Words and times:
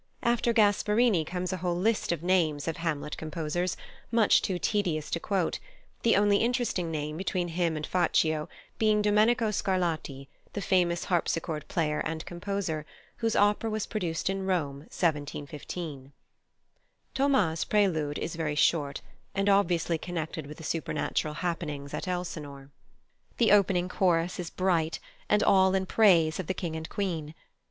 After 0.23 0.51
Gasparini 0.51 1.23
comes 1.23 1.53
a 1.53 1.57
whole 1.57 1.75
list 1.75 2.11
of 2.11 2.23
names 2.23 2.67
of 2.67 2.77
Hamlet 2.77 3.15
composers, 3.17 3.77
much 4.09 4.41
too 4.41 4.57
tedious 4.57 5.11
to 5.11 5.19
quote, 5.19 5.59
the 6.01 6.15
only 6.15 6.37
interesting 6.37 6.89
name 6.89 7.17
between 7.17 7.49
him 7.49 7.77
and 7.77 7.85
Faccio 7.85 8.49
being 8.79 9.03
+Domenico 9.03 9.51
Scarlatti+, 9.51 10.27
the 10.53 10.61
famous 10.61 11.03
harpsichord 11.03 11.67
player 11.67 11.99
and 11.99 12.25
composer, 12.25 12.83
whose 13.17 13.35
opera 13.35 13.69
was 13.69 13.85
produced 13.85 14.27
in 14.27 14.43
Rome, 14.47 14.79
1715. 14.89 16.13
Thomas's 17.13 17.63
prelude 17.63 18.17
is 18.17 18.35
very 18.35 18.55
short, 18.55 19.01
and 19.35 19.47
obviously 19.47 19.99
connected 19.99 20.47
with 20.47 20.57
the 20.57 20.63
supernatural 20.63 21.35
happenings 21.35 21.93
at 21.93 22.07
Elsinore. 22.07 22.71
The 23.37 23.51
opening 23.51 23.87
chorus 23.87 24.39
is 24.39 24.49
bright, 24.49 24.99
and 25.29 25.43
all 25.43 25.75
in 25.75 25.85
praise 25.85 26.39
of 26.39 26.47
the 26.47 26.55
King 26.55 26.75
and 26.75 26.89
Queen. 26.89 27.35